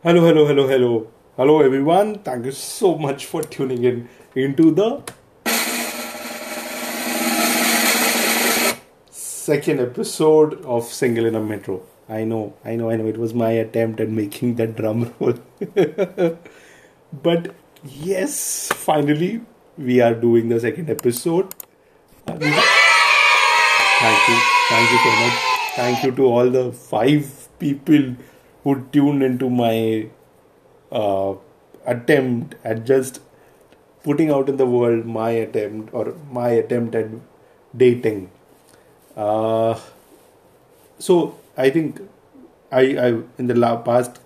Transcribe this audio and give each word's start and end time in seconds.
Hello, 0.00 0.20
hello, 0.24 0.46
hello, 0.46 0.68
hello. 0.68 1.08
Hello, 1.36 1.60
everyone. 1.60 2.20
Thank 2.20 2.44
you 2.44 2.52
so 2.52 2.96
much 2.96 3.26
for 3.26 3.42
tuning 3.42 3.82
in 3.82 4.08
into 4.32 4.70
the 4.70 5.02
second 9.10 9.80
episode 9.80 10.54
of 10.64 10.84
Single 10.84 11.26
in 11.26 11.34
a 11.34 11.40
Metro. 11.40 11.82
I 12.08 12.22
know, 12.22 12.54
I 12.64 12.76
know, 12.76 12.90
I 12.90 12.94
know. 12.94 13.08
It 13.08 13.16
was 13.16 13.34
my 13.34 13.50
attempt 13.50 13.98
at 13.98 14.08
making 14.08 14.54
that 14.60 14.76
drum 14.76 15.12
roll. 15.18 15.34
but 17.24 17.52
yes, 17.82 18.68
finally, 18.72 19.40
we 19.76 20.00
are 20.00 20.14
doing 20.14 20.48
the 20.48 20.60
second 20.60 20.90
episode. 20.90 21.52
Thank 22.24 22.44
you. 22.44 22.62
Thank 24.68 24.92
you 24.92 24.98
so 25.02 25.10
much. 25.26 25.38
Thank 25.74 26.04
you 26.04 26.12
to 26.12 26.24
all 26.26 26.48
the 26.48 26.70
five 26.70 27.48
people 27.58 28.14
who 28.64 28.84
tuned 28.92 29.22
into 29.22 29.48
my 29.50 30.08
uh, 30.92 31.34
attempt 31.86 32.54
at 32.64 32.84
just 32.84 33.20
putting 34.02 34.30
out 34.30 34.48
in 34.48 34.56
the 34.56 34.66
world 34.66 35.06
my 35.06 35.30
attempt 35.30 35.92
or 35.92 36.14
my 36.30 36.50
attempt 36.50 36.94
at 36.94 37.08
dating. 37.76 38.30
Uh, 39.16 39.78
so 40.98 41.38
I 41.56 41.70
think 41.70 42.00
I, 42.70 42.80
I 42.96 43.08
in 43.38 43.46
the 43.46 43.54
la- 43.54 43.82
past 43.82 44.20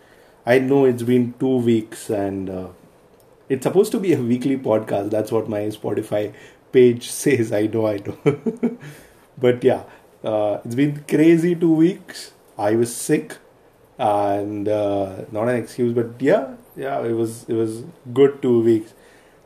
I 0.45 0.59
know 0.59 0.84
it's 0.84 1.03
been 1.03 1.34
two 1.39 1.59
weeks 1.59 2.11
and 2.11 2.51
uh, 2.51 2.69
it's 3.48 3.64
supposed 3.64 3.92
to 3.92 4.01
be 4.01 4.12
a 4.12 4.20
weekly 4.20 4.59
podcast. 4.59 5.11
That's 5.11 5.33
what 5.33 5.48
my 5.48 5.62
Spotify 5.69 6.34
page 6.73 7.11
says. 7.23 7.53
I 7.53 7.67
know, 7.67 7.87
I 7.87 7.98
know. 7.98 8.78
but 9.39 9.62
yeah, 9.64 9.84
uh, 10.25 10.61
it's 10.64 10.75
been 10.75 11.05
crazy 11.09 11.55
two 11.55 11.75
weeks. 11.75 12.33
I 12.59 12.77
was 12.77 12.95
sick 12.95 13.37
and 13.98 14.69
uh, 14.69 15.24
not 15.30 15.48
an 15.48 15.56
excuse 15.56 15.92
but 15.92 16.20
yeah 16.20 16.55
yeah 16.77 17.00
it 17.02 17.12
was 17.12 17.45
it 17.48 17.55
was 17.55 17.84
good 18.12 18.41
two 18.42 18.60
weeks. 18.62 18.95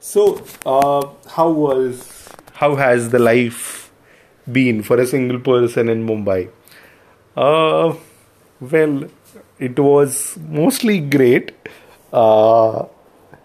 So 0.01 0.45
uh, 0.65 1.09
how 1.31 1.51
was 1.51 2.29
how 2.55 2.75
has 2.77 3.11
the 3.11 3.19
life 3.19 3.93
been 4.51 4.83
for 4.83 4.99
a 4.99 5.07
single 5.07 5.41
person 5.41 5.89
in 5.89 6.07
mumbai? 6.07 6.51
Uh, 7.37 7.95
well 8.61 9.05
it 9.59 9.79
was 9.79 10.39
mostly 10.39 11.01
great. 11.01 11.53
Uh, 12.13 12.87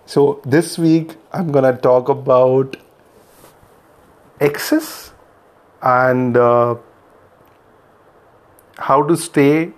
so 0.06 0.42
this 0.54 0.78
week 0.78 1.12
i'm 1.32 1.52
gonna 1.56 1.76
talk 1.84 2.10
about 2.10 2.76
excess 4.40 5.12
and 5.82 6.36
uh, 6.38 6.76
how 8.78 9.02
to 9.04 9.16
stay 9.16 9.72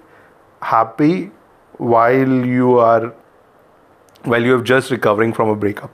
happy 0.64 1.32
while 1.78 2.46
you 2.46 2.80
are 2.80 3.14
while 4.24 4.42
you 4.42 4.56
are 4.56 4.62
just 4.62 4.92
recovering 4.92 5.34
from 5.34 5.50
a 5.50 5.56
breakup. 5.56 5.92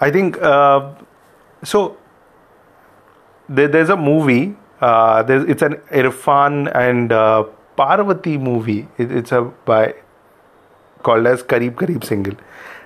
I 0.00 0.10
think 0.10 0.40
uh, 0.42 0.94
so 1.62 1.96
there, 3.48 3.68
there's 3.68 3.90
a 3.90 3.96
movie 3.96 4.56
uh, 4.80 5.22
there's, 5.22 5.48
it's 5.48 5.62
an 5.62 5.74
Irrfan 5.90 6.74
and 6.74 7.12
uh, 7.12 7.44
Parvathy 7.78 8.40
movie. 8.40 8.88
It, 8.98 9.12
it's 9.12 9.30
a 9.30 9.42
by 9.42 9.94
called 11.04 11.26
as 11.26 11.42
Qarib 11.42 11.74
Qarib 11.74 12.04
Singlle 12.04 12.36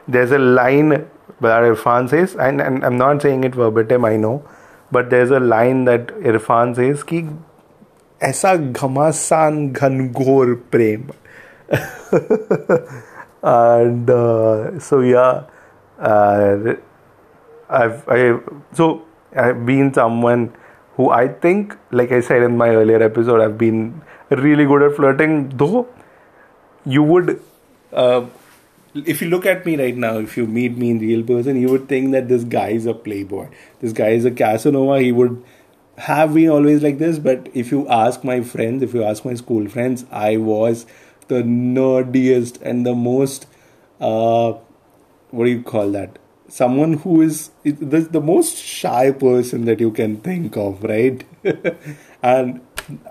there's 0.08 0.30
a 0.30 0.38
line 0.38 0.90
that 0.90 1.08
Irrfan 1.40 2.08
says 2.08 2.34
and, 2.36 2.61
and 2.61 2.84
i'm 2.84 2.96
not 2.96 3.22
saying 3.22 3.44
it 3.44 3.55
verbatim 3.55 4.05
i 4.05 4.16
know 4.16 4.42
but 4.90 5.11
there's 5.11 5.30
a 5.30 5.40
line 5.40 5.84
that 5.84 6.06
Irrfan 6.30 6.77
says 6.77 7.02
ki 7.02 7.28
ऐसा 8.23 8.55
घमासान 8.55 9.67
घनघोर 9.72 10.53
प्रेम 10.72 11.02
and 13.44 14.09
uh, 14.09 14.80
so 14.80 15.00
yeah 15.00 15.44
uh, 16.00 16.75
I've 17.69 18.08
I 18.08 18.39
so 18.73 19.05
I've 19.36 19.66
been 19.66 19.94
someone 19.94 20.54
who 20.95 21.09
I 21.09 21.27
think 21.27 21.77
like 21.92 22.11
I 22.11 22.20
said 22.21 22.43
in 22.43 22.58
my 22.58 22.70
earlier 22.70 23.02
episode 23.02 23.42
I've 23.42 23.58
been 23.58 24.02
really 24.30 24.65
good 24.65 24.83
at 24.83 24.95
flirting 24.95 25.49
though 25.49 25.87
you 26.86 27.04
would 27.04 27.42
uh, 27.93 28.26
if 28.93 29.21
you 29.21 29.30
look 29.30 29.45
at 29.45 29.65
me 29.65 29.77
right 29.77 29.95
now 29.95 30.17
if 30.17 30.36
you 30.37 30.45
meet 30.45 30.77
me 30.77 30.92
in 30.92 30.99
real 30.99 31.23
person 31.23 31.59
you 31.59 31.70
would 31.70 31.87
think 31.87 32.11
that 32.11 32.27
this 32.27 32.43
guy 32.43 32.70
is 32.70 32.86
a 32.86 32.93
playboy 32.93 33.48
this 33.80 33.93
guy 33.93 34.09
is 34.09 34.26
a 34.26 34.32
casanova 34.32 34.99
he 34.99 35.11
would 35.11 35.42
have 35.98 36.34
been 36.34 36.51
always 36.51 36.83
like 36.83 36.98
this, 36.98 37.18
but 37.18 37.48
if 37.55 37.70
you 37.70 37.89
ask 37.89 38.23
my 38.24 38.42
friends, 38.42 38.83
if 38.83 38.95
you 38.95 39.02
ask 39.02 39.24
my 39.24 39.34
school 39.34 39.68
friends, 39.68 40.05
I 40.11 40.36
was 40.36 40.86
the 41.29 41.42
nerdiest 41.42 42.61
and 42.62 42.84
the 42.84 42.95
most, 42.95 43.46
uh, 44.01 44.52
what 45.30 45.45
do 45.45 45.51
you 45.51 45.62
call 45.62 45.90
that? 45.92 46.18
Someone 46.48 46.95
who 46.95 47.23
is 47.23 47.51
the, 47.64 48.01
the 48.11 48.20
most 48.20 48.57
shy 48.57 49.11
person 49.11 49.64
that 49.64 49.80
you 49.80 49.90
can 49.90 50.18
think 50.18 50.57
of, 50.57 50.83
right? 50.84 51.24
and 52.23 52.61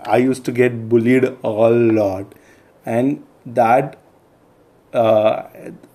I 0.04 0.18
used 0.18 0.44
to 0.46 0.52
get 0.52 0.88
bullied 0.88 1.24
a 1.24 1.48
lot, 1.50 2.34
and 2.86 3.22
that 3.44 3.98
uh, 4.94 5.48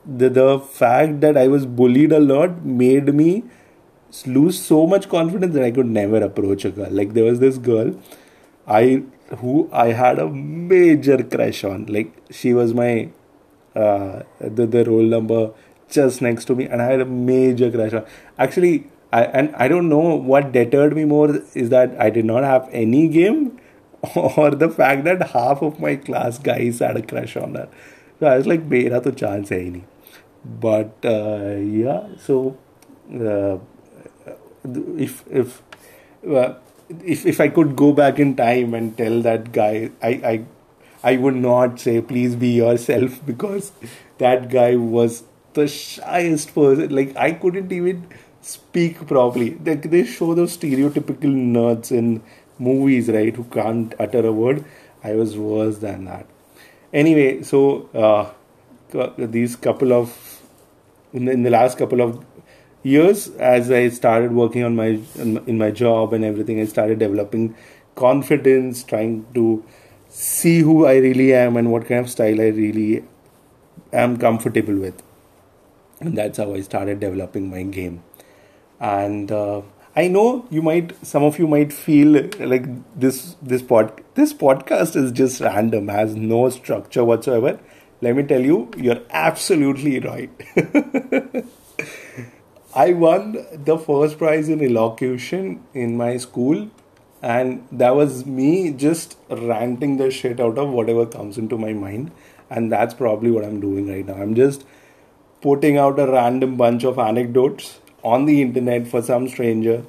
the 0.05 0.29
the 0.29 0.59
fact 0.59 1.21
that 1.21 1.37
I 1.37 1.47
was 1.47 1.65
bullied 1.65 2.11
a 2.11 2.19
lot 2.19 2.63
made 2.63 3.13
me 3.13 3.43
lose 4.25 4.61
so 4.61 4.85
much 4.85 5.09
confidence 5.09 5.53
that 5.53 5.63
I 5.63 5.71
could 5.71 5.87
never 5.87 6.17
approach 6.17 6.65
a 6.65 6.71
girl. 6.71 6.91
Like 6.91 7.13
there 7.13 7.23
was 7.23 7.39
this 7.39 7.57
girl, 7.57 7.95
I 8.67 9.03
who 9.37 9.69
I 9.71 9.87
had 9.93 10.19
a 10.19 10.27
major 10.29 11.23
crush 11.23 11.63
on. 11.63 11.85
Like 11.85 12.13
she 12.29 12.53
was 12.53 12.73
my 12.73 13.09
uh, 13.75 14.23
the 14.39 14.65
the 14.65 14.85
roll 14.85 15.03
number 15.03 15.51
just 15.89 16.21
next 16.21 16.45
to 16.45 16.55
me, 16.55 16.65
and 16.65 16.81
I 16.81 16.85
had 16.85 17.01
a 17.01 17.05
major 17.05 17.71
crush 17.71 17.93
on. 17.93 18.05
Actually, 18.37 18.87
I 19.11 19.23
and 19.23 19.55
I 19.55 19.67
don't 19.67 19.89
know 19.89 20.15
what 20.15 20.51
deterred 20.51 20.95
me 20.95 21.05
more 21.05 21.29
is 21.53 21.69
that 21.69 21.99
I 21.99 22.09
did 22.09 22.25
not 22.25 22.43
have 22.43 22.67
any 22.71 23.07
game, 23.07 23.59
or 24.15 24.51
the 24.51 24.69
fact 24.69 25.03
that 25.05 25.29
half 25.29 25.61
of 25.61 25.79
my 25.79 25.95
class 25.95 26.37
guys 26.37 26.79
had 26.79 26.97
a 26.97 27.01
crush 27.01 27.37
on 27.37 27.55
her. 27.55 27.69
So 28.19 28.27
I 28.27 28.37
was 28.37 28.47
like, 28.47 28.63
"Mera 28.63 29.01
to 29.01 29.11
chance 29.11 29.49
hai 29.49 29.63
nahi." 29.77 29.83
But 30.67 30.97
uh, 31.05 31.55
yeah, 31.55 32.07
so. 32.17 32.57
Uh, 33.11 33.57
if 34.63 35.23
if 35.29 35.61
uh, 36.27 36.53
if 37.03 37.25
if 37.25 37.41
I 37.41 37.47
could 37.49 37.75
go 37.75 37.91
back 37.93 38.19
in 38.19 38.35
time 38.35 38.73
and 38.73 38.97
tell 38.97 39.21
that 39.21 39.51
guy, 39.51 39.91
I 40.01 40.09
I 40.33 40.45
I 41.03 41.17
would 41.17 41.35
not 41.35 41.79
say 41.79 42.01
please 42.01 42.35
be 42.35 42.49
yourself 42.49 43.19
because 43.25 43.71
that 44.17 44.49
guy 44.49 44.75
was 44.75 45.23
the 45.53 45.67
shyest 45.67 46.53
person. 46.55 46.93
Like 46.95 47.15
I 47.15 47.31
couldn't 47.31 47.71
even 47.71 48.07
speak 48.41 49.05
properly. 49.07 49.49
They 49.49 49.75
they 49.75 50.05
show 50.05 50.33
those 50.35 50.57
stereotypical 50.57 51.33
nerds 51.57 51.91
in 51.91 52.21
movies, 52.59 53.09
right, 53.09 53.35
who 53.35 53.43
can't 53.45 53.93
utter 53.99 54.25
a 54.25 54.31
word. 54.31 54.63
I 55.03 55.13
was 55.15 55.35
worse 55.37 55.79
than 55.79 56.05
that. 56.05 56.27
Anyway, 56.93 57.41
so 57.41 57.89
uh, 57.95 58.29
these 59.17 59.55
couple 59.55 59.93
of 59.93 60.41
in 61.13 61.25
the, 61.25 61.31
in 61.31 61.43
the 61.43 61.49
last 61.49 61.77
couple 61.77 62.01
of 62.01 62.23
years 62.83 63.29
as 63.35 63.69
I 63.71 63.89
started 63.89 64.31
working 64.31 64.63
on 64.63 64.75
my 64.75 64.99
in 65.15 65.57
my 65.57 65.71
job 65.71 66.13
and 66.13 66.25
everything, 66.25 66.59
I 66.59 66.65
started 66.65 66.99
developing 66.99 67.55
confidence, 67.95 68.83
trying 68.83 69.25
to 69.33 69.63
see 70.09 70.59
who 70.59 70.85
I 70.85 70.97
really 70.97 71.33
am 71.33 71.57
and 71.57 71.71
what 71.71 71.87
kind 71.87 72.01
of 72.01 72.09
style 72.09 72.41
I 72.41 72.47
really 72.47 73.03
am 73.93 74.17
comfortable 74.17 74.75
with. 74.75 75.01
And 75.99 76.17
that's 76.17 76.37
how 76.37 76.53
I 76.53 76.61
started 76.61 76.99
developing 76.99 77.49
my 77.49 77.63
game. 77.63 78.03
And 78.79 79.31
uh, 79.31 79.61
I 79.95 80.07
know 80.07 80.47
you 80.49 80.61
might, 80.61 80.93
some 81.05 81.23
of 81.23 81.37
you 81.37 81.47
might 81.47 81.71
feel 81.71 82.29
like 82.39 82.65
this 82.99 83.35
this 83.41 83.61
pod 83.61 84.01
this 84.15 84.33
podcast 84.33 84.95
is 84.95 85.11
just 85.11 85.41
random, 85.41 85.89
has 85.89 86.15
no 86.15 86.49
structure 86.49 87.03
whatsoever. 87.03 87.59
Let 88.01 88.15
me 88.15 88.23
tell 88.23 88.41
you, 88.41 88.71
you're 88.77 89.01
absolutely 89.11 89.99
right. 89.99 90.31
I 92.73 92.93
won 92.93 93.45
the 93.51 93.77
first 93.77 94.17
prize 94.17 94.47
in 94.47 94.61
elocution 94.63 95.63
in 95.73 95.97
my 95.97 96.15
school, 96.17 96.69
and 97.21 97.67
that 97.71 97.95
was 97.95 98.25
me 98.25 98.71
just 98.71 99.17
ranting 99.29 99.97
the 99.97 100.09
shit 100.09 100.39
out 100.39 100.57
of 100.57 100.69
whatever 100.69 101.05
comes 101.05 101.37
into 101.37 101.57
my 101.57 101.73
mind. 101.73 102.11
And 102.49 102.71
that's 102.71 102.93
probably 102.93 103.31
what 103.31 103.43
I'm 103.43 103.59
doing 103.59 103.89
right 103.89 104.05
now. 104.05 104.13
I'm 104.13 104.35
just 104.35 104.65
putting 105.41 105.77
out 105.77 105.99
a 105.99 106.09
random 106.09 106.55
bunch 106.55 106.83
of 106.85 106.97
anecdotes 106.97 107.79
on 108.03 108.25
the 108.25 108.41
internet 108.41 108.87
for 108.87 109.01
some 109.01 109.27
stranger 109.27 109.83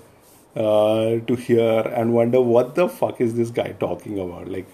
uh, 0.56 1.19
to 1.26 1.37
hear 1.37 1.81
and 1.81 2.12
wonder 2.12 2.40
what 2.40 2.75
the 2.75 2.88
fuck 2.88 3.20
is 3.20 3.35
this 3.35 3.50
guy 3.50 3.73
talking 3.73 4.19
about? 4.19 4.49
Like, 4.49 4.67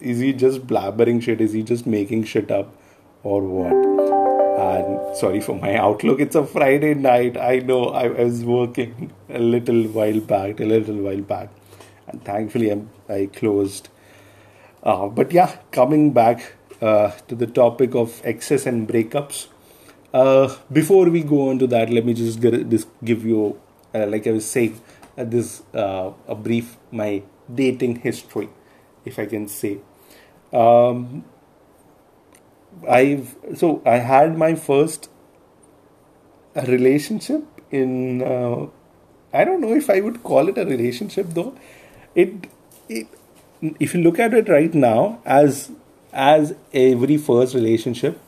is 0.00 0.18
he 0.18 0.32
just 0.32 0.66
blabbering 0.66 1.22
shit? 1.22 1.40
Is 1.40 1.52
he 1.52 1.62
just 1.62 1.86
making 1.86 2.24
shit 2.24 2.50
up 2.50 2.74
or 3.22 3.42
what? 3.42 3.97
Sorry 5.14 5.40
for 5.40 5.54
my 5.56 5.74
outlook. 5.74 6.20
It's 6.20 6.36
a 6.36 6.46
Friday 6.46 6.94
night. 6.94 7.36
I 7.36 7.58
know 7.58 7.86
I, 7.86 8.08
was 8.08 8.44
working 8.44 9.12
a 9.28 9.38
little 9.38 9.84
while 9.84 10.20
back, 10.20 10.60
a 10.60 10.64
little 10.64 10.96
while 10.96 11.22
back, 11.22 11.48
and 12.06 12.24
thankfully 12.24 12.70
I'm, 12.70 12.90
I 13.08 13.28
closed. 13.32 13.88
Uh, 14.82 15.08
but 15.08 15.32
yeah, 15.32 15.56
coming 15.72 16.12
back 16.12 16.52
uh, 16.80 17.10
to 17.26 17.34
the 17.34 17.46
topic 17.46 17.94
of 17.94 18.20
excess 18.24 18.66
and 18.66 18.88
breakups. 18.88 19.48
Uh, 20.14 20.54
before 20.72 21.10
we 21.10 21.22
go 21.22 21.50
on 21.50 21.58
to 21.58 21.66
that, 21.66 21.90
let 21.90 22.04
me 22.04 22.14
just 22.14 22.40
get, 22.40 22.70
this, 22.70 22.86
give 23.02 23.24
you, 23.24 23.60
uh, 23.94 24.06
like 24.06 24.26
I 24.26 24.32
was 24.32 24.48
saying, 24.48 24.80
uh, 25.16 25.24
this 25.24 25.62
uh, 25.74 26.12
a 26.28 26.34
brief 26.34 26.76
my 26.92 27.22
dating 27.52 27.96
history, 27.96 28.48
if 29.04 29.18
I 29.18 29.26
can 29.26 29.48
say. 29.48 29.78
Um, 30.52 31.24
I've 32.88 33.36
so 33.56 33.82
I 33.84 33.96
had 33.98 34.36
my 34.36 34.54
first 34.54 35.08
relationship 36.66 37.44
in. 37.70 38.22
Uh, 38.22 38.66
I 39.32 39.44
don't 39.44 39.60
know 39.60 39.74
if 39.74 39.90
I 39.90 40.00
would 40.00 40.22
call 40.22 40.48
it 40.48 40.58
a 40.58 40.64
relationship 40.64 41.26
though. 41.30 41.54
It, 42.14 42.48
it 42.88 43.06
if 43.80 43.94
you 43.94 44.02
look 44.02 44.18
at 44.18 44.34
it 44.34 44.48
right 44.48 44.72
now 44.74 45.20
as 45.24 45.70
as 46.12 46.54
every 46.72 47.16
first 47.16 47.54
relationship 47.54 48.18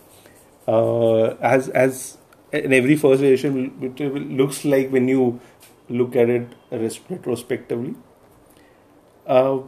uh, 0.69 1.25
as 1.53 1.69
as 1.70 2.19
in 2.53 2.73
every 2.73 2.96
first 2.96 3.23
relationship 3.23 4.12
looks 4.14 4.64
like 4.64 4.91
when 4.91 5.08
you 5.08 5.41
look 5.88 6.17
at 6.17 6.29
it 6.29 6.49
retrospectively 6.70 7.94
uh, 9.26 9.58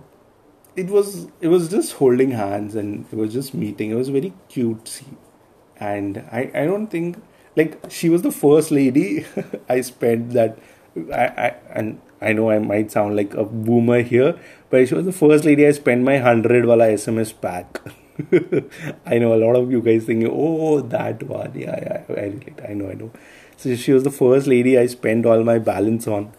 it 0.77 0.87
was 0.87 1.27
it 1.41 1.49
was 1.49 1.69
just 1.69 1.93
holding 1.95 2.31
hands 2.31 2.75
and 2.75 3.07
it 3.13 3.17
was 3.17 3.33
just 3.33 3.55
meeting 3.55 3.91
it 3.91 3.95
was 3.95 4.09
very 4.09 4.33
cutesy 4.49 5.17
and 5.79 6.19
i 6.33 6.51
i 6.55 6.65
don't 6.65 6.87
think 6.89 7.23
like 7.57 7.79
she 7.91 8.09
was 8.09 8.23
the 8.23 8.33
first 8.33 8.71
lady 8.71 9.27
i 9.69 9.81
spent 9.81 10.31
that 10.31 10.59
I, 11.13 11.27
I 11.47 11.55
and 11.71 12.01
I 12.23 12.33
know 12.33 12.51
I 12.51 12.61
might 12.61 12.93
sound 12.93 13.17
like 13.17 13.35
a 13.35 13.45
boomer 13.45 14.03
here, 14.03 14.39
but 14.71 14.87
she 14.87 14.95
was 14.95 15.05
the 15.05 15.13
first 15.13 15.45
lady 15.45 15.67
I 15.67 15.73
spent 15.73 16.03
my 16.03 16.15
100 16.15 16.67
wala 16.67 16.87
SMS 16.87 17.33
pack. 17.41 17.81
I 19.07 19.19
know 19.19 19.35
a 19.35 19.41
lot 19.45 19.57
of 19.57 19.73
you 19.73 19.83
guys 19.83 20.05
thinking, 20.05 20.31
oh, 20.31 20.81
that 20.83 21.25
one. 21.25 21.53
Yeah, 21.57 21.79
yeah, 21.83 22.15
I. 22.17 22.71
I 22.71 22.75
know, 22.75 22.91
I 22.91 22.95
know. 22.95 23.11
So 23.57 23.75
she 23.75 23.93
was 23.93 24.05
the 24.05 24.11
first 24.11 24.47
lady 24.47 24.79
I 24.79 24.87
spent 24.87 25.27
all 25.27 25.43
my 25.43 25.59
balance 25.59 26.07
on, 26.07 26.33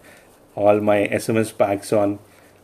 all 0.55 0.79
my 0.79 1.07
SMS 1.07 1.57
packs 1.57 1.91
on. 1.91 2.19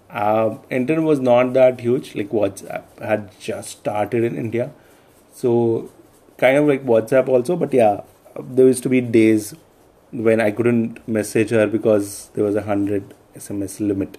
Uh, 0.09 0.57
internet 0.69 1.03
was 1.03 1.19
not 1.19 1.53
that 1.53 1.79
huge. 1.79 2.15
Like 2.15 2.29
WhatsApp 2.29 2.83
had 2.99 3.39
just 3.39 3.69
started 3.69 4.23
in 4.23 4.35
India, 4.35 4.71
so 5.31 5.91
kind 6.37 6.57
of 6.57 6.67
like 6.67 6.85
WhatsApp 6.85 7.27
also. 7.27 7.55
But 7.55 7.73
yeah, 7.73 8.01
there 8.39 8.65
used 8.65 8.83
to 8.83 8.89
be 8.89 9.01
days 9.01 9.53
when 10.11 10.41
I 10.41 10.51
couldn't 10.51 11.07
message 11.07 11.51
her 11.51 11.67
because 11.67 12.29
there 12.33 12.43
was 12.43 12.55
a 12.55 12.63
hundred 12.63 13.13
SMS 13.35 13.79
limit. 13.79 14.17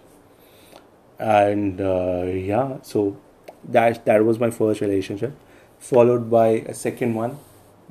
And 1.18 1.80
uh, 1.80 2.22
yeah, 2.24 2.78
so 2.82 3.16
that 3.64 4.04
that 4.04 4.24
was 4.24 4.38
my 4.38 4.50
first 4.50 4.80
relationship, 4.80 5.34
followed 5.78 6.30
by 6.30 6.48
a 6.74 6.74
second 6.74 7.14
one, 7.14 7.38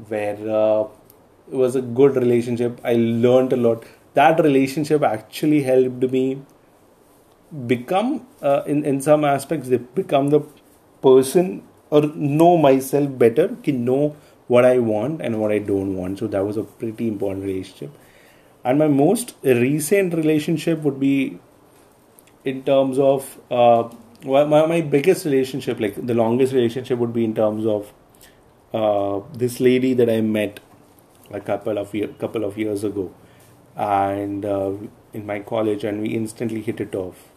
where 0.07 0.35
uh, 0.35 0.87
it 1.51 1.55
was 1.55 1.75
a 1.75 1.81
good 1.81 2.15
relationship. 2.15 2.79
I 2.83 2.93
learned 2.93 3.53
a 3.53 3.57
lot. 3.57 3.83
That 4.13 4.39
relationship 4.39 5.03
actually 5.03 5.63
helped 5.63 6.11
me 6.11 6.41
become, 7.67 8.27
uh, 8.41 8.63
in 8.65 8.85
in 8.85 9.01
some 9.01 9.23
aspects, 9.25 9.69
they 9.69 9.77
become 9.77 10.29
the 10.29 10.41
person 11.01 11.63
or 11.89 12.01
know 12.01 12.57
myself 12.57 13.17
better. 13.17 13.55
Can 13.63 13.85
know 13.85 14.15
what 14.47 14.65
I 14.65 14.79
want 14.79 15.21
and 15.21 15.39
what 15.39 15.51
I 15.51 15.59
don't 15.59 15.95
want. 15.95 16.19
So 16.19 16.27
that 16.27 16.45
was 16.45 16.57
a 16.57 16.63
pretty 16.63 17.07
important 17.07 17.45
relationship. 17.45 17.91
And 18.63 18.77
my 18.77 18.87
most 18.87 19.35
recent 19.43 20.13
relationship 20.13 20.79
would 20.81 20.99
be 20.99 21.39
in 22.43 22.63
terms 22.63 22.99
of 22.99 23.39
uh, 23.49 23.89
my, 24.23 24.65
my 24.65 24.81
biggest 24.81 25.25
relationship, 25.25 25.79
like 25.79 25.95
the 26.05 26.13
longest 26.13 26.53
relationship, 26.53 26.99
would 26.99 27.13
be 27.13 27.23
in 27.23 27.33
terms 27.35 27.65
of 27.65 27.93
uh, 28.73 29.21
this 29.33 29.59
lady 29.59 29.93
that 29.93 30.09
I 30.09 30.21
met 30.21 30.59
a 31.31 31.39
couple 31.39 31.77
of 31.77 31.93
year, 31.93 32.07
couple 32.07 32.43
of 32.43 32.57
years 32.57 32.83
ago, 32.83 33.13
and 33.75 34.45
uh, 34.45 34.71
in 35.13 35.25
my 35.25 35.39
college, 35.39 35.83
and 35.83 36.01
we 36.01 36.09
instantly 36.09 36.61
hit 36.61 36.81
it 36.81 36.95
off, 36.95 37.28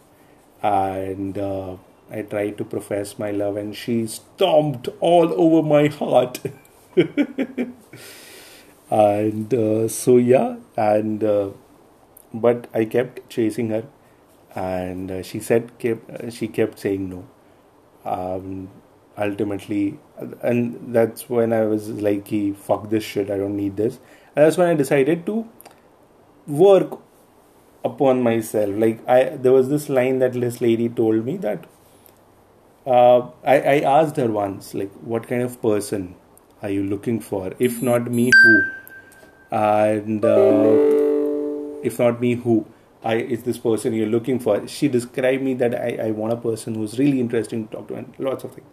and 0.63 1.37
uh, 1.37 1.75
I 2.09 2.21
tried 2.21 2.57
to 2.59 2.63
profess 2.63 3.19
my 3.19 3.31
love, 3.31 3.57
and 3.57 3.75
she 3.75 4.07
stomped 4.07 4.87
all 4.99 5.33
over 5.33 5.61
my 5.67 5.87
heart. 5.87 6.39
and 8.89 9.53
uh, 9.53 9.87
so 9.87 10.17
yeah. 10.17 10.55
And 10.77 11.23
uh, 11.23 11.49
but 12.33 12.67
i 12.73 12.85
kept 12.85 13.29
chasing 13.29 13.69
her. 13.69 13.85
And 14.55 15.11
uh, 15.11 15.23
she 15.23 15.39
said 15.39 15.77
kept 15.79 16.33
she 16.33 16.47
kept 16.47 16.79
saying 16.79 17.09
no. 17.09 17.25
Um, 18.05 18.69
ultimately 19.17 19.99
and 20.41 20.93
that's 20.93 21.29
when 21.29 21.53
i 21.53 21.63
was 21.63 21.87
like 21.89 22.27
fuck 22.57 22.89
this 22.89 23.03
shit. 23.03 23.29
I 23.29 23.37
don't 23.37 23.55
need 23.55 23.77
this. 23.77 23.99
And 24.35 24.45
that's 24.45 24.57
when 24.57 24.67
i 24.67 24.73
decided 24.73 25.25
to 25.27 25.47
work 26.47 26.99
upon 27.83 28.21
myself 28.23 28.69
like 28.77 29.07
i 29.07 29.23
there 29.45 29.51
was 29.51 29.69
this 29.69 29.89
line 29.89 30.19
that 30.19 30.33
this 30.33 30.59
lady 30.61 30.87
told 30.89 31.25
me 31.25 31.37
that 31.37 31.65
uh, 32.85 33.29
I, 33.45 33.59
I 33.59 33.79
asked 33.79 34.17
her 34.17 34.27
once 34.27 34.73
like 34.73 34.91
what 35.13 35.27
kind 35.27 35.41
of 35.41 35.61
person 35.61 36.15
are 36.63 36.69
you 36.69 36.83
looking 36.83 37.19
for? 37.19 37.53
If 37.59 37.81
not 37.81 38.09
me, 38.09 38.31
who? 38.31 38.63
And 39.51 40.23
uh, 40.23 41.81
if 41.83 41.99
not 41.99 42.21
me, 42.21 42.35
who? 42.35 42.65
I 43.03 43.15
is 43.15 43.43
this 43.43 43.57
person 43.57 43.93
you're 43.93 44.07
looking 44.07 44.39
for? 44.39 44.65
She 44.67 44.87
described 44.87 45.43
me 45.43 45.53
that 45.55 45.75
I, 45.75 46.07
I 46.07 46.11
want 46.11 46.33
a 46.33 46.37
person 46.37 46.75
who's 46.75 46.97
really 46.97 47.19
interesting 47.19 47.67
to 47.67 47.75
talk 47.75 47.87
to 47.89 47.95
and 47.95 48.15
lots 48.17 48.45
of 48.45 48.53
things. 48.53 48.67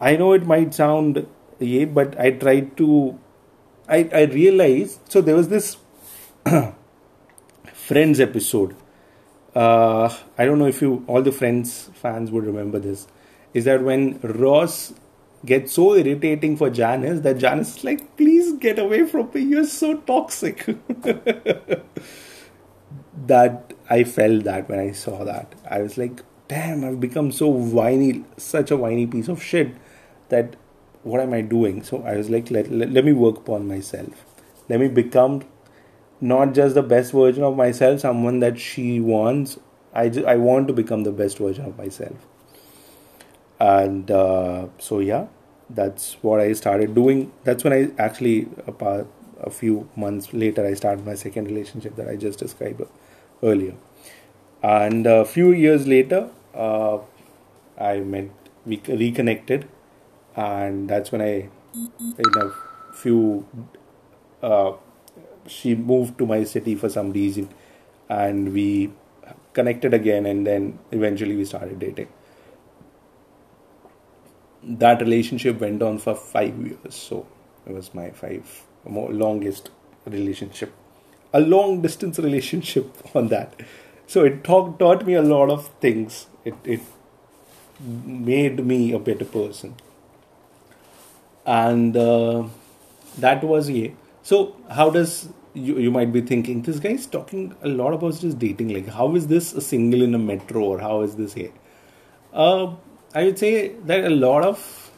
I 0.00 0.16
know 0.16 0.32
it 0.32 0.46
might 0.46 0.72
sound 0.72 1.26
yeah, 1.58 1.84
but 1.84 2.18
I 2.18 2.30
tried 2.30 2.76
to. 2.78 3.18
I 3.88 4.08
I 4.12 4.22
realized 4.22 5.00
so 5.08 5.20
there 5.20 5.36
was 5.36 5.48
this 5.48 5.76
Friends 7.86 8.18
episode. 8.18 8.74
Uh, 9.54 10.12
I 10.36 10.44
don't 10.44 10.58
know 10.58 10.66
if 10.66 10.82
you 10.82 11.04
all 11.06 11.22
the 11.22 11.30
Friends 11.30 11.88
fans 11.94 12.32
would 12.32 12.44
remember 12.44 12.80
this. 12.80 13.06
Is 13.54 13.64
that 13.66 13.84
when 13.84 14.18
Ross 14.22 14.92
gets 15.44 15.74
so 15.74 15.94
irritating 15.94 16.56
for 16.56 16.68
Janice 16.68 17.20
that 17.20 17.38
Janice 17.38 17.76
is 17.76 17.84
like, 17.84 18.16
please 18.16 18.54
get 18.54 18.80
away 18.80 19.06
from 19.06 19.30
me, 19.32 19.42
you're 19.42 19.62
so 19.62 19.98
toxic. 19.98 20.66
that 23.26 23.72
I 23.88 24.02
felt 24.02 24.42
that 24.42 24.68
when 24.68 24.80
I 24.80 24.90
saw 24.90 25.22
that. 25.22 25.54
I 25.70 25.80
was 25.80 25.96
like, 25.96 26.24
damn, 26.48 26.82
I've 26.84 26.98
become 26.98 27.30
so 27.30 27.46
whiny, 27.46 28.24
such 28.36 28.72
a 28.72 28.76
whiny 28.76 29.06
piece 29.06 29.28
of 29.28 29.40
shit 29.40 29.76
that 30.30 30.56
what 31.04 31.20
am 31.20 31.32
I 31.32 31.40
doing? 31.40 31.84
So 31.84 32.02
I 32.02 32.16
was 32.16 32.30
like, 32.30 32.50
let, 32.50 32.68
let, 32.68 32.90
let 32.90 33.04
me 33.04 33.12
work 33.12 33.36
upon 33.36 33.68
myself. 33.68 34.24
Let 34.68 34.80
me 34.80 34.88
become 34.88 35.44
not 36.20 36.54
just 36.54 36.74
the 36.74 36.82
best 36.82 37.12
version 37.12 37.42
of 37.42 37.56
myself, 37.56 38.00
someone 38.00 38.40
that 38.40 38.58
she 38.58 39.00
wants. 39.00 39.58
I, 39.94 40.08
just, 40.08 40.26
I 40.26 40.36
want 40.36 40.68
to 40.68 40.74
become 40.74 41.04
the 41.04 41.12
best 41.12 41.38
version 41.38 41.64
of 41.64 41.78
myself. 41.78 42.26
And 43.58 44.10
uh, 44.10 44.66
so 44.78 44.98
yeah 45.00 45.26
that's 45.68 46.16
what 46.22 46.38
i 46.38 46.52
started 46.52 46.94
doing. 46.94 47.32
That's 47.44 47.64
when 47.64 47.72
i 47.72 47.90
actually 47.98 48.48
a, 48.66 49.04
a 49.40 49.50
few 49.50 49.88
months 49.96 50.32
later 50.32 50.64
i 50.64 50.74
started 50.74 51.04
my 51.04 51.14
second 51.14 51.46
relationship 51.46 51.96
that 51.96 52.08
i 52.08 52.16
just 52.16 52.38
described 52.38 52.82
earlier. 53.42 53.74
And 54.62 55.06
a 55.06 55.24
few 55.24 55.52
years 55.52 55.86
later 55.86 56.30
uh, 56.54 56.98
i 57.78 58.00
met 58.00 58.30
we 58.64 58.80
reconnected. 58.88 59.68
And 60.36 60.88
that's 60.88 61.10
when 61.10 61.22
i 61.22 61.48
in 62.18 62.38
a 62.42 62.52
few 62.94 63.46
uh, 64.42 64.72
she 65.48 65.74
moved 65.74 66.18
to 66.18 66.26
my 66.26 66.44
city 66.44 66.74
for 66.74 66.88
some 66.88 67.12
reason 67.12 67.48
and 68.08 68.52
we 68.52 68.92
connected 69.52 69.94
again 69.94 70.26
and 70.26 70.46
then 70.46 70.78
eventually 70.92 71.36
we 71.36 71.44
started 71.44 71.78
dating 71.78 72.08
that 74.62 75.00
relationship 75.00 75.60
went 75.60 75.82
on 75.82 75.98
for 75.98 76.14
five 76.14 76.56
years. 76.66 76.94
So 76.94 77.26
it 77.66 77.72
was 77.72 77.94
my 77.94 78.10
five 78.10 78.64
longest 78.84 79.70
relationship, 80.06 80.72
a 81.32 81.40
long 81.40 81.82
distance 81.82 82.18
relationship 82.18 82.92
on 83.14 83.28
that. 83.28 83.54
So 84.06 84.24
it 84.24 84.44
taught 84.44 84.78
taught 84.78 85.04
me 85.04 85.14
a 85.14 85.22
lot 85.22 85.50
of 85.50 85.68
things. 85.80 86.26
It 86.44 86.54
it 86.64 86.80
made 87.80 88.64
me 88.64 88.92
a 88.92 88.98
better 88.98 89.24
person, 89.24 89.74
and 91.44 91.96
uh, 91.96 92.44
that 93.18 93.42
was 93.44 93.70
yeah. 93.70 93.88
So 94.26 94.56
how 94.68 94.90
does 94.90 95.28
you, 95.54 95.78
you 95.78 95.92
might 95.92 96.12
be 96.12 96.20
thinking 96.20 96.62
this 96.62 96.80
guy 96.80 96.94
is 97.00 97.06
talking 97.06 97.54
a 97.62 97.68
lot 97.68 97.92
about 97.92 98.18
just 98.18 98.40
dating 98.40 98.70
like 98.74 98.88
how 98.88 99.14
is 99.14 99.28
this 99.28 99.52
a 99.52 99.60
single 99.60 100.02
in 100.02 100.16
a 100.16 100.18
metro 100.18 100.64
or 100.64 100.80
how 100.80 101.02
is 101.02 101.14
this 101.14 101.34
here 101.34 101.52
uh, 102.32 102.74
I 103.14 103.22
would 103.24 103.38
say 103.38 103.68
that 103.90 104.04
a 104.04 104.10
lot 104.10 104.42
of 104.42 104.90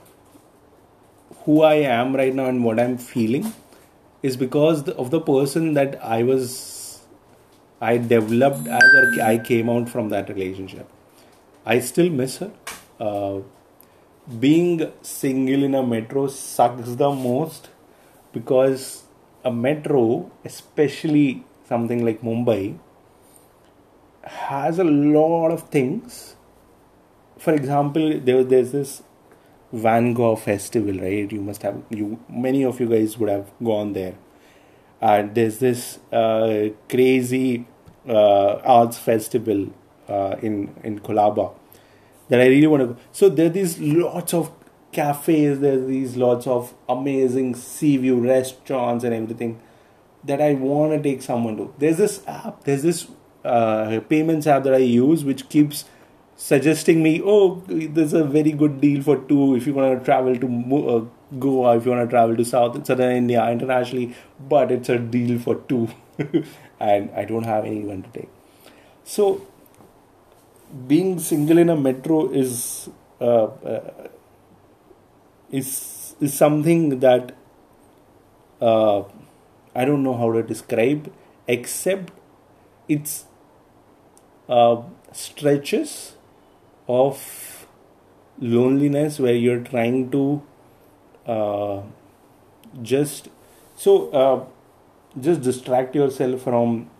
who 1.45 1.61
I 1.61 1.75
am 1.97 2.17
right 2.17 2.35
now 2.35 2.47
and 2.47 2.65
what 2.65 2.81
I'm 2.81 2.97
feeling 2.97 3.53
is 4.23 4.39
because 4.39 4.89
of 4.89 5.11
the 5.11 5.21
person 5.21 5.75
that 5.75 6.03
I 6.03 6.23
was, 6.23 7.03
I 7.83 7.99
developed 7.99 8.67
as 8.67 8.95
or 8.95 9.23
I 9.23 9.37
came 9.37 9.69
out 9.69 9.91
from 9.91 10.09
that 10.09 10.31
relationship. 10.31 10.89
I 11.67 11.81
still 11.81 12.09
miss 12.09 12.39
her. 12.39 12.51
Uh, 12.99 13.41
being 14.41 14.91
single 15.03 15.65
in 15.65 15.75
a 15.75 15.83
metro 15.83 16.29
sucks 16.29 16.95
the 16.95 17.11
most 17.11 17.69
because 18.33 19.05
a 19.49 19.53
metro, 19.53 20.31
especially 20.45 21.45
something 21.67 22.05
like 22.05 22.23
Mumbai, 22.23 22.79
has 24.23 24.79
a 24.79 24.85
lot 24.85 25.51
of 25.51 25.69
things. 25.71 26.37
For 27.39 27.55
example, 27.55 28.21
there, 28.21 28.45
there's 28.45 28.73
this 28.73 29.03
Van 29.73 30.13
Gogh 30.13 30.37
festival, 30.37 30.99
right? 31.01 31.31
You 31.31 31.41
must 31.41 31.63
have 31.63 31.83
you 31.91 32.19
many 32.29 32.65
of 32.65 32.81
you 32.81 32.89
guys 32.89 33.19
would 33.19 33.29
have 33.29 33.51
gone 33.63 33.93
there. 33.93 34.15
And 35.01 35.35
there's 35.35 35.59
this 35.59 35.99
uh, 36.13 36.71
crazy 36.89 37.67
uh, 38.09 38.55
arts 38.77 38.99
festival 38.99 39.69
uh, 40.09 40.37
in 40.43 40.75
in 40.83 41.01
Colaba 41.01 41.55
that 42.29 42.41
I 42.41 42.47
really 42.47 42.67
want 42.67 42.83
to 42.83 42.87
go. 42.89 42.97
So 43.13 43.29
there 43.29 43.47
are 43.47 43.57
these 43.61 43.79
lots 43.79 44.35
of 44.35 44.51
cafes. 44.93 45.61
There's 45.61 45.87
these 45.87 46.17
lots 46.17 46.47
of 46.47 46.75
amazing 46.89 47.55
sea 47.55 47.97
view 47.97 48.21
restaurants 48.21 49.05
and 49.05 49.15
everything 49.15 49.61
that 50.25 50.41
I 50.41 50.55
want 50.55 50.93
to 50.93 51.03
take 51.03 51.23
someone 51.23 51.57
to. 51.57 51.75
There's 51.79 51.99
this 51.99 52.23
app. 52.27 52.65
There's 52.65 52.83
this 52.83 53.09
uh, 53.45 54.01
payments 54.09 54.47
app 54.47 54.65
that 54.65 54.75
I 54.75 54.79
use 54.79 55.25
which 55.25 55.49
keeps 55.49 55.85
suggesting 56.37 57.03
me, 57.03 57.21
oh, 57.25 57.63
there's 57.67 58.13
a 58.13 58.25
very 58.25 58.53
good 58.53 58.81
deal 58.81 59.03
for 59.03 59.17
two 59.17 59.57
if 59.57 59.67
you 59.67 59.75
want 59.75 59.99
to 59.99 60.05
travel 60.05 60.37
to 60.37 60.47
uh, 60.47 61.05
Goa, 61.39 61.77
if 61.77 61.85
you 61.85 61.91
want 61.91 62.09
to 62.09 62.11
travel 62.11 62.37
to 62.37 62.45
South 62.45 62.87
Southern 62.87 63.15
India 63.15 63.47
internationally, 63.51 64.15
but 64.49 64.71
it's 64.71 64.89
a 64.89 64.99
deal 64.99 65.39
for 65.39 65.57
two, 65.69 65.89
and 66.81 67.11
I 67.11 67.25
don't 67.25 67.45
have 67.45 67.65
anyone 67.67 68.03
to 68.05 68.09
take. 68.11 68.31
So 69.05 69.47
being 70.87 71.19
single 71.19 71.59
in 71.59 71.69
a 71.69 71.77
metro 71.77 72.31
is 72.31 72.89
uh, 73.21 73.45
uh, 73.45 74.09
is 75.51 76.15
is 76.21 76.35
something 76.35 77.01
that 77.01 77.35
uh, 78.61 79.03
I 79.75 79.85
don't 79.85 80.03
know 80.03 80.17
how 80.17 80.33
to 80.33 80.43
describe, 80.43 81.13
except 81.47 82.13
it's 82.89 83.25
uh, 84.49 84.83
stretches 85.13 86.15
of 86.89 87.67
loneliness 88.41 89.19
where 89.19 89.35
you're 89.35 89.61
trying 89.61 90.11
to 90.11 90.43
uh, 91.27 91.83
just 92.83 93.29
so 93.77 94.11
uh, 94.11 94.45
just 95.21 95.43
distract 95.43 95.95
yourself 95.95 96.43
from 96.43 96.91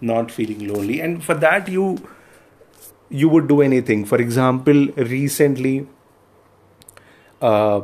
not 0.00 0.30
feeling 0.30 0.66
lonely 0.68 1.00
and 1.00 1.24
for 1.24 1.34
that 1.34 1.68
you 1.68 1.96
you 3.08 3.28
would 3.28 3.46
do 3.48 3.62
anything. 3.62 4.04
For 4.04 4.20
example, 4.20 4.88
recently 4.96 5.86
uh, 7.40 7.82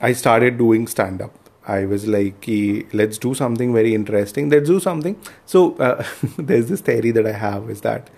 I 0.00 0.12
started 0.12 0.58
doing 0.58 0.86
stand 0.86 1.22
up. 1.22 1.32
I 1.66 1.86
was 1.86 2.06
like, 2.06 2.44
let's 2.92 3.18
do 3.18 3.34
something 3.34 3.72
very 3.72 3.94
interesting. 3.94 4.50
Let's 4.50 4.68
do 4.68 4.80
something. 4.80 5.18
So 5.46 5.76
uh, 5.76 6.04
there's 6.38 6.68
this 6.68 6.80
theory 6.80 7.10
that 7.12 7.26
I 7.26 7.32
have 7.32 7.70
is 7.70 7.80
that 7.82 8.10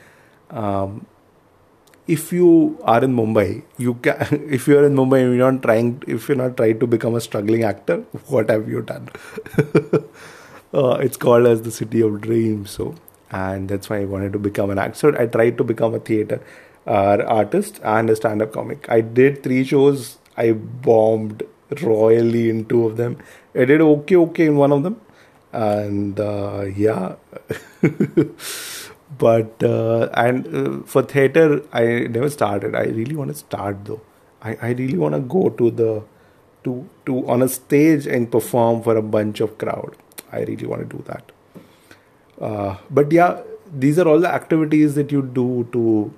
um, 0.50 1.06
if 2.06 2.32
you 2.32 2.78
are 2.82 3.02
in 3.02 3.14
Mumbai, 3.14 3.62
you 3.78 3.94
can. 3.94 4.48
If 4.58 4.68
you 4.68 4.78
are 4.78 4.86
in 4.86 4.94
Mumbai, 4.94 5.20
you're 5.22 5.52
not 5.52 5.62
trying. 5.62 6.02
If 6.06 6.28
you're 6.28 6.36
not 6.36 6.56
trying 6.56 6.78
to 6.80 6.86
become 6.86 7.14
a 7.14 7.20
struggling 7.20 7.64
actor, 7.64 7.98
what 8.28 8.50
have 8.50 8.68
you 8.68 8.82
done? 8.82 9.08
uh, 10.74 10.98
it's 11.00 11.16
called 11.16 11.46
as 11.46 11.62
the 11.62 11.70
city 11.70 12.00
of 12.00 12.20
dreams. 12.20 12.70
So 12.70 12.94
and 13.30 13.68
that's 13.68 13.90
why 13.90 14.00
I 14.00 14.04
wanted 14.04 14.32
to 14.34 14.38
become 14.38 14.70
an 14.70 14.78
actor. 14.78 15.20
I 15.20 15.26
tried 15.26 15.58
to 15.58 15.64
become 15.64 15.94
a 15.94 15.98
theater 15.98 16.40
uh, 16.86 17.18
artist 17.26 17.80
and 17.82 18.08
a 18.08 18.16
stand-up 18.16 18.52
comic. 18.52 18.86
I 18.88 19.00
did 19.00 19.42
three 19.42 19.64
shows. 19.64 20.18
I 20.36 20.52
bombed 20.52 21.42
royally 21.82 22.48
in 22.50 22.64
two 22.66 22.86
of 22.86 22.96
them. 22.96 23.18
I 23.54 23.64
did 23.64 23.80
okay, 23.80 24.16
okay 24.16 24.46
in 24.46 24.56
one 24.56 24.72
of 24.72 24.82
them, 24.82 25.00
and 25.52 26.18
uh, 26.20 26.64
yeah. 26.74 27.16
but 29.18 29.62
uh, 29.62 30.08
and 30.14 30.54
uh, 30.54 30.82
for 30.84 31.02
theater, 31.02 31.62
I 31.72 31.84
never 32.08 32.30
started. 32.30 32.74
I 32.74 32.84
really 32.84 33.16
want 33.16 33.30
to 33.30 33.36
start 33.36 33.84
though. 33.84 34.00
I, 34.42 34.56
I 34.60 34.70
really 34.72 34.98
want 34.98 35.14
to 35.14 35.20
go 35.20 35.48
to 35.50 35.70
the 35.70 36.02
to 36.64 36.88
to 37.06 37.28
on 37.28 37.42
a 37.42 37.48
stage 37.48 38.06
and 38.06 38.30
perform 38.30 38.82
for 38.82 38.96
a 38.96 39.02
bunch 39.02 39.40
of 39.40 39.56
crowd. 39.58 39.96
I 40.32 40.40
really 40.40 40.66
want 40.66 40.88
to 40.88 40.96
do 40.96 41.02
that. 41.06 41.32
Uh, 42.40 42.76
but 42.90 43.10
yeah, 43.12 43.40
these 43.72 43.98
are 43.98 44.06
all 44.06 44.20
the 44.20 44.28
activities 44.28 44.94
that 44.94 45.10
you 45.10 45.22
do 45.22 45.66
to 45.72 46.12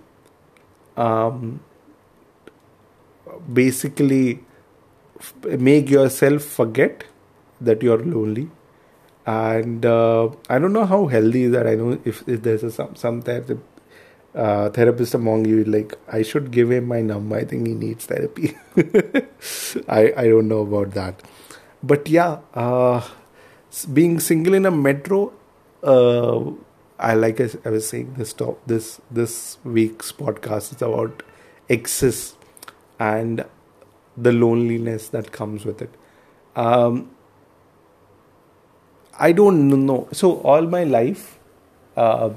um, 1.00 1.60
basically 3.52 4.40
make 5.44 5.90
yourself 5.90 6.42
forget 6.42 7.04
that 7.60 7.82
you're 7.82 8.02
lonely. 8.02 8.48
And 9.26 9.84
uh, 9.84 10.30
I 10.48 10.58
don't 10.58 10.72
know 10.72 10.86
how 10.86 11.06
healthy 11.06 11.44
is 11.44 11.52
that. 11.52 11.66
I 11.66 11.74
know 11.74 11.98
if, 12.04 12.26
if 12.28 12.42
there's 12.42 12.62
a, 12.62 12.70
some 12.70 12.96
some 12.96 13.20
therapist, 13.20 13.60
uh, 14.34 14.70
therapist 14.70 15.14
among 15.14 15.44
you, 15.44 15.64
like 15.64 15.94
I 16.10 16.22
should 16.22 16.50
give 16.50 16.70
him 16.70 16.86
my 16.86 17.02
number. 17.02 17.36
I 17.36 17.44
think 17.44 17.66
he 17.66 17.74
needs 17.74 18.06
therapy. 18.06 18.56
I 19.88 20.12
I 20.16 20.28
don't 20.28 20.48
know 20.48 20.60
about 20.60 20.92
that, 20.92 21.22
but 21.82 22.08
yeah, 22.08 22.38
uh, 22.54 23.06
being 23.92 24.18
single 24.18 24.54
in 24.54 24.64
a 24.64 24.70
metro 24.70 25.32
uh, 25.82 26.50
I 26.98 27.14
like 27.14 27.40
I, 27.40 27.50
I 27.64 27.70
was 27.70 27.88
saying 27.88 28.14
this 28.16 28.32
top 28.32 28.60
this 28.66 29.00
this 29.10 29.58
week's 29.64 30.10
podcast 30.12 30.74
is 30.74 30.82
about 30.82 31.22
excess 31.68 32.34
and 32.98 33.44
the 34.22 34.32
loneliness 34.32 35.08
that 35.08 35.32
comes 35.32 35.64
with 35.64 35.82
it. 35.82 35.90
Um, 36.56 37.10
I 39.18 39.32
don't 39.32 39.68
know. 39.86 40.08
So 40.12 40.40
all 40.40 40.62
my 40.62 40.84
life, 40.84 41.38
uh, 41.96 42.30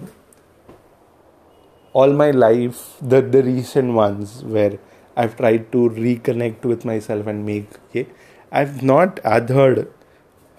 all 1.94 2.14
my 2.14 2.32
life, 2.32 2.98
the 3.02 3.22
the 3.22 3.44
recent 3.44 3.94
ones 3.94 4.44
where 4.44 4.78
I've 5.16 5.36
tried 5.38 5.72
to 5.74 5.90
reconnect 5.90 6.64
with 6.74 6.86
myself 6.86 7.28
and 7.28 7.46
make. 7.46 7.70
Okay, 7.90 8.08
I've 8.52 8.82
not 8.84 9.20
adhered. 9.26 9.88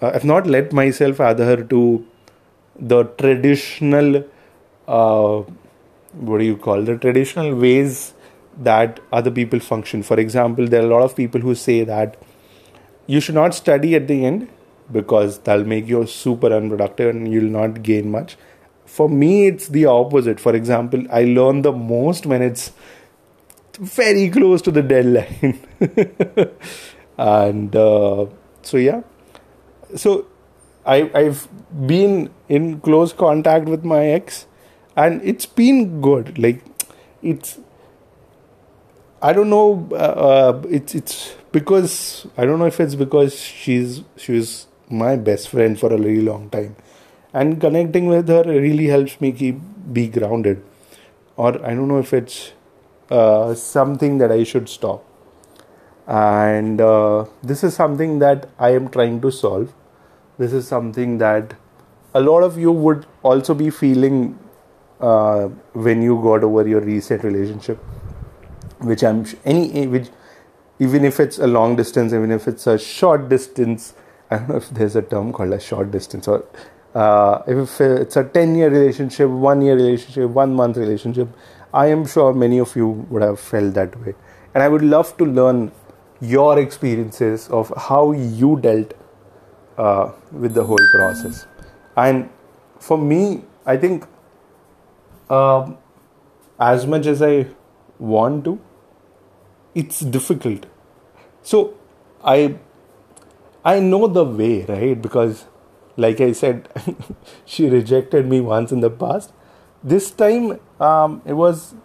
Uh, 0.01 0.11
I've 0.13 0.25
not 0.25 0.47
let 0.47 0.73
myself 0.73 1.19
adhere 1.19 1.63
to 1.75 2.05
the 2.79 3.03
traditional 3.23 4.23
uh, 4.87 5.43
what 6.13 6.37
do 6.39 6.45
you 6.45 6.57
call 6.57 6.81
the 6.81 6.97
traditional 6.97 7.55
ways 7.55 8.13
that 8.57 8.99
other 9.11 9.31
people 9.31 9.59
function. 9.59 10.03
For 10.03 10.19
example 10.19 10.67
there 10.67 10.81
are 10.81 10.85
a 10.85 10.89
lot 10.89 11.03
of 11.03 11.15
people 11.15 11.41
who 11.41 11.55
say 11.55 11.83
that 11.83 12.17
you 13.07 13.19
should 13.19 13.35
not 13.35 13.53
study 13.53 13.95
at 13.95 14.07
the 14.07 14.25
end 14.25 14.49
because 14.91 15.39
that'll 15.39 15.65
make 15.65 15.87
you 15.87 16.05
super 16.05 16.53
unproductive 16.53 17.15
and 17.15 17.31
you'll 17.31 17.51
not 17.51 17.83
gain 17.83 18.11
much. 18.11 18.37
For 18.85 19.09
me 19.09 19.47
it's 19.47 19.67
the 19.67 19.85
opposite. 19.85 20.39
For 20.39 20.55
example 20.55 21.05
i 21.11 21.23
learn 21.23 21.61
the 21.61 21.71
most 21.71 22.25
when 22.25 22.41
it's 22.41 22.71
very 23.79 24.29
close 24.29 24.61
to 24.63 24.71
the 24.71 24.81
deadline. 24.81 25.59
And 27.17 27.75
uh, 27.75 28.25
so 28.61 28.77
yeah. 28.77 29.01
So 29.95 30.27
I, 30.85 31.09
I've 31.13 31.47
been 31.87 32.29
in 32.49 32.79
close 32.81 33.13
contact 33.13 33.67
with 33.67 33.83
my 33.83 34.05
ex, 34.05 34.47
and 34.95 35.21
it's 35.23 35.45
been 35.45 36.01
good. 36.01 36.37
Like, 36.39 36.63
it's 37.21 37.59
I 39.23 39.31
don't 39.33 39.49
know. 39.49 39.87
Uh, 39.91 39.95
uh, 40.29 40.61
it's 40.69 40.95
it's 40.95 41.35
because 41.51 42.27
I 42.37 42.45
don't 42.45 42.59
know 42.59 42.65
if 42.65 42.79
it's 42.79 42.95
because 42.95 43.35
she's 43.39 44.01
she's 44.17 44.67
my 44.89 45.15
best 45.15 45.49
friend 45.49 45.79
for 45.79 45.93
a 45.93 45.97
really 45.97 46.21
long 46.21 46.49
time, 46.49 46.75
and 47.33 47.59
connecting 47.61 48.07
with 48.07 48.27
her 48.27 48.43
really 48.43 48.87
helps 48.87 49.21
me 49.21 49.31
keep 49.31 49.61
be 49.93 50.07
grounded. 50.09 50.61
Or 51.37 51.51
I 51.65 51.73
don't 51.73 51.87
know 51.87 51.99
if 51.99 52.13
it's 52.13 52.51
uh, 53.09 53.53
something 53.55 54.17
that 54.19 54.31
I 54.31 54.43
should 54.43 54.69
stop. 54.69 55.05
And 56.07 56.81
uh, 56.81 57.25
this 57.41 57.63
is 57.63 57.73
something 57.73 58.19
that 58.19 58.49
I 58.59 58.71
am 58.71 58.89
trying 58.89 59.21
to 59.21 59.31
solve 59.31 59.73
this 60.39 60.53
is 60.53 60.67
something 60.67 61.19
that 61.19 61.53
a 62.15 62.21
lot 62.21 62.43
of 62.43 62.57
you 62.57 62.71
would 62.71 63.05
also 63.23 63.53
be 63.53 63.69
feeling 63.69 64.37
uh, 65.01 65.47
when 65.73 66.01
you 66.01 66.21
got 66.23 66.43
over 66.43 66.67
your 66.67 66.81
recent 66.81 67.23
relationship 67.23 67.79
which 68.83 69.03
i'm 69.03 69.25
any 69.45 69.87
which 69.87 70.09
even 70.79 71.05
if 71.05 71.19
it's 71.19 71.37
a 71.37 71.47
long 71.47 71.75
distance 71.75 72.13
even 72.13 72.31
if 72.31 72.47
it's 72.47 72.67
a 72.67 72.77
short 72.77 73.29
distance 73.29 73.93
i 74.31 74.37
don't 74.37 74.49
know 74.49 74.55
if 74.55 74.69
there's 74.69 74.95
a 74.95 75.01
term 75.01 75.31
called 75.33 75.53
a 75.53 75.59
short 75.59 75.91
distance 75.91 76.27
or 76.27 76.45
uh, 76.95 77.41
if 77.47 77.81
it's 77.81 78.17
a 78.17 78.23
10 78.23 78.55
year 78.55 78.69
relationship 78.69 79.29
one 79.29 79.61
year 79.61 79.75
relationship 79.75 80.29
one 80.29 80.53
month 80.53 80.77
relationship 80.77 81.27
i 81.73 81.87
am 81.87 82.05
sure 82.05 82.33
many 82.33 82.59
of 82.59 82.75
you 82.75 82.87
would 82.87 83.23
have 83.23 83.39
felt 83.39 83.73
that 83.73 83.99
way 84.01 84.13
and 84.53 84.63
i 84.63 84.67
would 84.67 84.83
love 84.83 85.15
to 85.17 85.25
learn 85.25 85.71
your 86.21 86.59
experiences 86.59 87.47
of 87.49 87.71
how 87.75 88.11
you 88.11 88.57
dealt 88.61 88.93
uh, 89.77 90.11
with 90.31 90.53
the 90.53 90.63
whole 90.63 90.85
process. 90.93 91.45
And 91.95 92.29
for 92.79 92.97
me, 92.97 93.43
I 93.65 93.77
think 93.77 94.05
uh, 95.29 95.71
as 96.59 96.85
much 96.85 97.05
as 97.05 97.21
I 97.21 97.47
want 97.99 98.45
to, 98.45 98.59
it's 99.75 99.99
difficult. 100.01 100.65
so 101.41 101.59
I 102.23 102.55
I 103.65 103.79
know 103.79 104.07
the 104.07 104.23
way, 104.25 104.65
right? 104.65 105.01
Because 105.01 105.45
like 105.97 106.21
I 106.21 106.31
said, 106.33 106.69
she 107.45 107.69
rejected 107.69 108.27
me 108.27 108.41
once 108.41 108.71
in 108.71 108.81
the 108.81 108.89
past. 108.89 109.33
This 109.83 110.11
time, 110.11 110.59
um, 110.79 111.21
it 111.25 111.33
was 111.33 111.75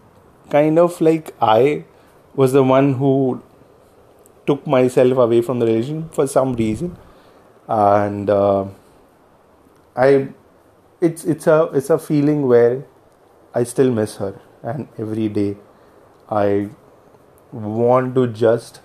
kind 0.50 0.78
of 0.78 1.00
like 1.00 1.34
I 1.40 1.84
was 2.34 2.52
the 2.52 2.62
one 2.62 2.94
who 2.94 3.42
took 4.46 4.66
myself 4.66 5.18
away 5.18 5.42
from 5.42 5.58
the 5.58 5.66
relation 5.66 6.08
for 6.10 6.26
some 6.26 6.54
reason, 6.54 6.96
and 7.68 8.30
uh, 8.30 8.66
I, 9.96 10.28
it's 11.00 11.24
it's 11.24 11.46
a 11.46 11.70
it's 11.74 11.90
a 11.90 11.98
feeling 11.98 12.46
where 12.46 12.84
I 13.54 13.64
still 13.64 13.90
miss 13.92 14.16
her, 14.16 14.40
and 14.62 14.88
every 14.98 15.28
day 15.28 15.56
I 16.30 16.70
want 17.52 18.14
to 18.14 18.26
just 18.28 18.80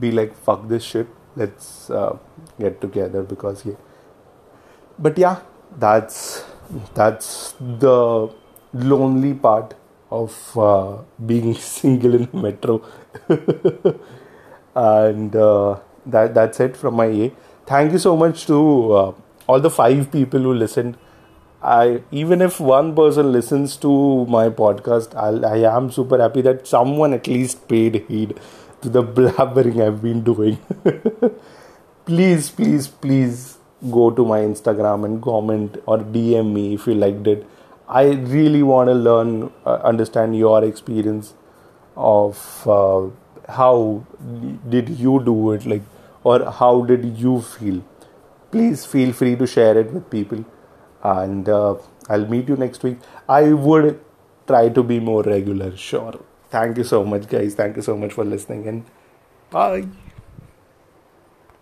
be 0.00 0.10
like 0.10 0.36
fuck 0.36 0.68
this 0.68 0.84
shit. 0.84 1.08
Let's 1.36 1.90
uh, 1.90 2.18
get 2.58 2.80
together 2.80 3.22
because 3.22 3.64
yeah 3.64 3.74
but 4.98 5.18
yeah 5.18 5.40
that's 5.78 6.44
that's 6.94 7.54
the 7.60 8.30
lonely 8.72 9.34
part 9.34 9.74
of 10.10 10.58
uh, 10.58 10.98
being 11.24 11.54
single 11.70 12.14
in 12.14 12.28
metro 12.32 12.82
and 14.74 15.34
uh, 15.36 15.78
that 16.06 16.34
that's 16.34 16.60
it 16.60 16.76
from 16.76 16.94
my 16.94 17.06
A. 17.06 17.32
Thank 17.66 17.92
you 17.92 17.98
so 17.98 18.16
much 18.16 18.46
to 18.46 18.92
uh, 18.92 19.12
all 19.46 19.60
the 19.60 19.70
five 19.70 20.10
people 20.10 20.40
who 20.40 20.54
listened. 20.54 20.96
I 21.62 22.02
even 22.12 22.40
if 22.40 22.60
one 22.60 22.94
person 22.94 23.32
listens 23.32 23.76
to 23.78 24.26
my 24.26 24.48
podcast, 24.48 25.14
I'll, 25.16 25.44
I 25.44 25.58
am 25.76 25.90
super 25.90 26.20
happy 26.20 26.40
that 26.42 26.66
someone 26.66 27.12
at 27.12 27.26
least 27.26 27.66
paid 27.68 28.04
heed 28.08 28.38
to 28.82 28.88
the 28.88 29.02
blabbering 29.18 29.84
I've 29.84 30.00
been 30.02 30.22
doing. 30.22 30.58
please, 32.04 32.50
please, 32.50 32.86
please 32.88 33.58
go 33.90 34.10
to 34.10 34.24
my 34.24 34.40
Instagram 34.40 35.04
and 35.04 35.22
comment 35.22 35.76
or 35.86 35.98
DM 35.98 36.52
me 36.52 36.74
if 36.74 36.86
you 36.86 36.94
liked 36.94 37.26
it. 37.26 37.46
I 37.88 38.04
really 38.04 38.62
want 38.62 38.88
to 38.88 38.94
learn, 38.94 39.50
uh, 39.64 39.76
understand 39.92 40.36
your 40.36 40.62
experience 40.64 41.34
of 41.96 42.68
uh, 42.68 43.08
how 43.48 44.04
did 44.68 44.90
you 44.90 45.22
do 45.24 45.52
it, 45.52 45.64
like, 45.66 45.82
or 46.22 46.50
how 46.50 46.84
did 46.84 47.04
you 47.18 47.40
feel. 47.40 47.82
Please 48.50 48.84
feel 48.84 49.12
free 49.12 49.36
to 49.36 49.46
share 49.46 49.78
it 49.78 49.92
with 49.92 50.10
people, 50.10 50.44
and 51.02 51.48
uh, 51.48 51.76
I'll 52.08 52.26
meet 52.26 52.48
you 52.48 52.56
next 52.56 52.82
week. 52.82 52.98
I 53.28 53.52
would 53.52 54.00
try 54.46 54.68
to 54.68 54.82
be 54.82 55.00
more 55.00 55.22
regular, 55.22 55.76
sure. 55.76 56.18
Thank 56.50 56.78
you 56.78 56.84
so 56.84 57.04
much, 57.04 57.28
guys. 57.28 57.54
Thank 57.54 57.76
you 57.76 57.82
so 57.82 57.96
much 57.96 58.12
for 58.12 58.24
listening, 58.24 58.66
and 58.66 58.84
bye. 59.50 59.86